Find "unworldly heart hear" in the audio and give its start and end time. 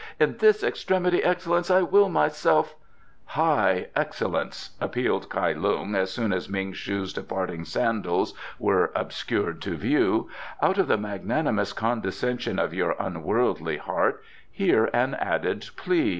12.99-14.89